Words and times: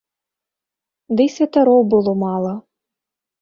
Дый 1.19 1.29
святароў 1.35 1.81
было 1.93 2.11
мала. 2.23 2.53